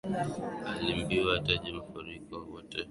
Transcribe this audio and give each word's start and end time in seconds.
Aliambiwa 0.71 1.31
ataje 1.37 1.69
makafiri 1.71 2.21
wote. 2.51 2.77